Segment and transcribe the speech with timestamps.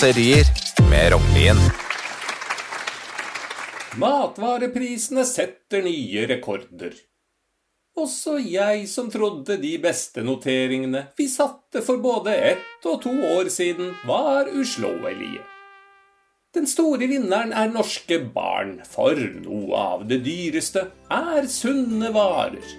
[0.00, 0.46] raserier
[0.90, 1.56] med Rognlien.
[3.98, 6.94] Matvareprisene setter nye rekorder.
[8.00, 13.50] Også jeg som trodde de beste noteringene vi satte for både ett og to år
[13.52, 15.44] siden, var uslåelige.
[16.56, 22.72] Den store vinneren er norske barn, for noe av det dyreste er sunne varer.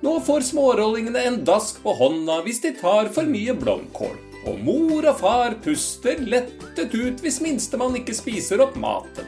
[0.00, 5.08] Nå får smårollingene en dask på hånda hvis de tar for mye blomkål, og mor
[5.10, 9.26] og far puster lettet ut hvis minstemann ikke spiser opp maten.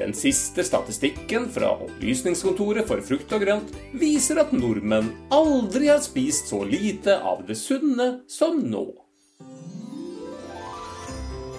[0.00, 6.48] Den siste statistikken fra Opplysningskontoret for frukt og grønt viser at nordmenn aldri har spist
[6.54, 8.86] så lite av det sunne som nå.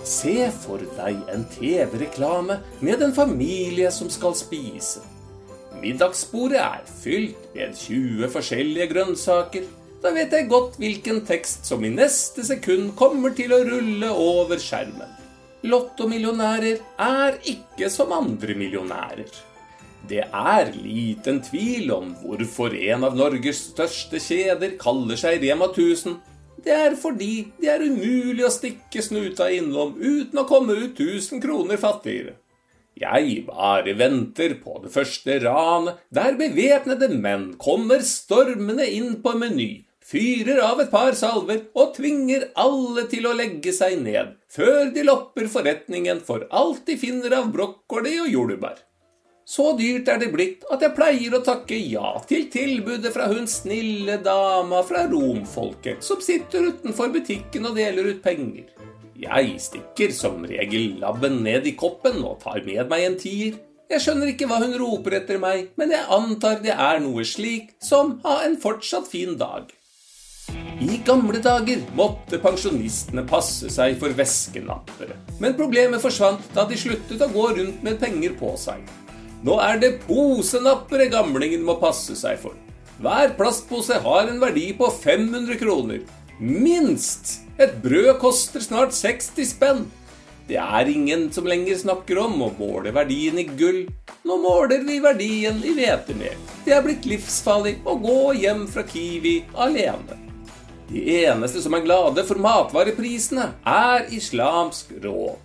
[0.07, 5.03] Se for deg en TV-reklame med en familie som skal spise.
[5.81, 9.69] Middagsbordet er fylt med 20 forskjellige grønnsaker.
[10.01, 14.57] Da vet jeg godt hvilken tekst som i neste sekund kommer til å rulle over
[14.57, 15.09] skjermen.
[15.61, 19.29] Lottomillionærer er ikke som andre millionærer.
[20.09, 26.17] Det er liten tvil om hvorfor en av Norges største kjeder kaller seg Rema 1000.
[26.65, 31.43] Det er fordi det er umulig å stikke snuta innom uten å komme ut 1000
[31.45, 32.39] kroner fattigere.
[32.97, 39.71] Jeg bare venter på det første ranet, der bevæpnede menn kommer stormende inn på Meny
[40.05, 45.05] fyrer av et par salver og tvinger alle til å legge seg ned, før de
[45.07, 48.79] lopper forretningen for alt de finner av brokkoli og jordbær.
[49.51, 53.49] Så dyrt er det blitt at jeg pleier å takke ja til tilbudet fra hun
[53.49, 58.69] snille dama fra romfolket som sitter utenfor butikken og deler ut penger.
[59.21, 63.59] Jeg stikker som regel labben ned i koppen og tar med meg en tier.
[63.91, 67.73] Jeg skjønner ikke hva hun roper etter meg, men jeg antar det er noe slik
[67.83, 69.67] som ha en fortsatt fin dag.
[70.81, 75.13] I gamle dager måtte pensjonistene passe seg for veskenappere.
[75.37, 78.81] Men problemet forsvant da de sluttet å gå rundt med penger på seg.
[79.45, 82.57] Nå er det posenappere gamlingen må passe seg for.
[83.01, 86.01] Hver plastpose har en verdi på 500 kroner.
[86.41, 87.43] Minst!
[87.61, 89.85] Et brød koster snart 60 spenn.
[90.49, 93.83] Det er ingen som lenger snakker om å måle verdien i gull.
[94.25, 96.41] Nå måler vi verdien i hvetemel.
[96.65, 100.30] Det er blitt livsfarlig å gå hjem fra Kiwi alene.
[100.91, 105.39] De eneste som er glade for matvareprisene, er islamsk råd.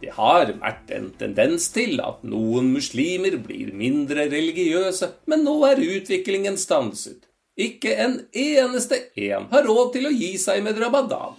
[0.00, 5.82] Det har vært en tendens til at noen muslimer blir mindre religiøse, men nå er
[5.84, 7.26] utviklingen stanset.
[7.60, 8.98] Ikke en eneste
[9.28, 11.36] en har råd til å gi seg med ramadan.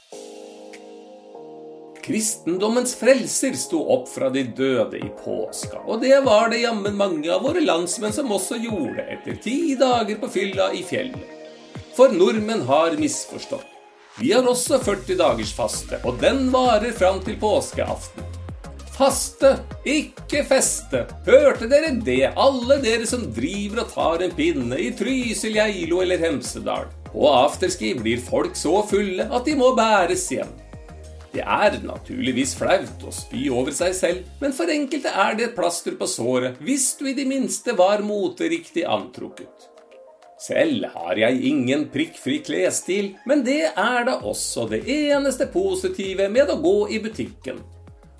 [2.05, 7.33] Kristendommens frelser sto opp fra de døde i påska, og det var det jammen mange
[7.33, 11.36] av våre landsmenn som også gjorde etter ti dager på fylla i fjellet.
[11.97, 13.65] For nordmenn har misforstått.
[14.19, 18.25] Vi har også 40 dagers faste, og den varer fram til påskeaften.
[18.93, 21.03] Faste, ikke feste.
[21.25, 26.21] Hørte dere det, alle dere som driver og tar en pinne i Trysil, Geilo eller
[26.21, 26.85] Hemsedal?
[27.09, 30.51] På afterski blir folk så fulle at de må bæres hjem.
[31.33, 35.57] Det er naturligvis flaut å spy over seg selv, men for enkelte er det et
[35.57, 39.69] plaster på såret hvis du i det minste var moteriktig antrukket.
[40.37, 46.51] Selv har jeg ingen prikkfri klesstil, men det er da også det eneste positive med
[46.53, 47.63] å gå i butikken.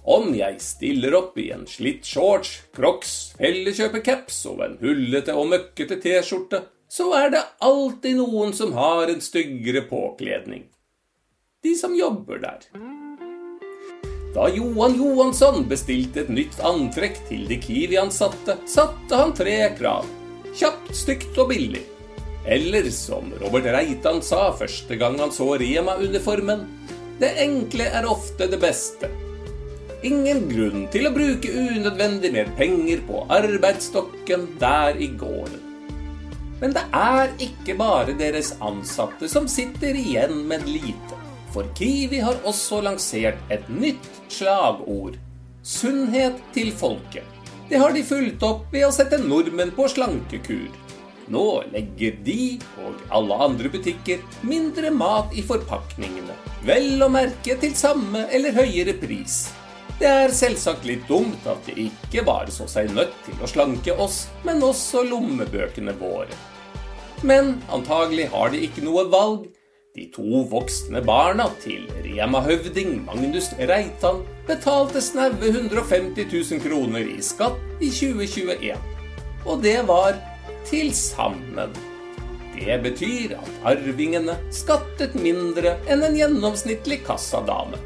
[0.08, 6.00] Om jeg stiller opp i en slitt shorts, crocs, fellekjøpercaps og en hullete og møkkete
[6.02, 10.64] T-skjorte, så er det alltid noen som har en styggere påkledning.
[11.62, 12.64] De som jobber der.
[14.34, 20.08] Da Johan Johansson bestilte et nytt antrekk til de Kiwi-ansatte, satte han tre krav.
[20.56, 21.84] Kjapt, stygt og billig.
[22.48, 26.64] Eller som Robert Reitan sa første gang han så Rema-uniformen
[27.20, 29.10] Det enkle er ofte det beste.
[30.06, 35.64] Ingen grunn til å bruke unødvendig mer penger på arbeidsstokken der i gården.
[36.62, 41.18] Men det er ikke bare deres ansatte som sitter igjen med lite.
[41.54, 45.18] For Kiwi har også lansert et nytt slagord.
[45.66, 47.26] Sunnhet til folket.
[47.68, 50.70] Det har de fulgt opp ved å sette nordmenn på slankekur.
[51.34, 56.36] Nå legger de, og alle andre butikker, mindre mat i forpakningene.
[56.68, 59.48] Vel å merke til samme eller høyere pris.
[59.98, 63.96] Det er selvsagt litt dumt at de ikke bare så seg nødt til å slanke
[63.98, 66.36] oss, men også lommebøkene våre.
[67.26, 69.48] Men antagelig har de ikke noe valg.
[69.98, 77.58] De to voksne barna til Rema-høvding Magnus Reitan betalte snaue 150 000 kroner i skatt
[77.82, 78.78] i 2021.
[79.50, 80.20] Og det var
[80.70, 81.76] til sammen.
[82.58, 87.80] Det betyr at arvingene skattet mindre enn en gjennomsnittlig kassadame.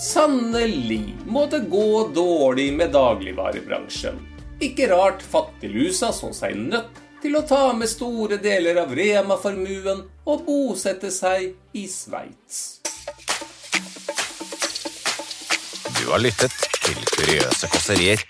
[0.00, 4.20] Sannelig må det gå dårlig med dagligvarebransjen.
[4.60, 10.46] Ikke rart fattiglusa så seg nødt til å ta med store deler av Rema-formuen og
[10.46, 12.62] bosette seg i Sveits.
[15.96, 16.54] Du har lyttet
[16.84, 18.22] til Kuriøse kåserier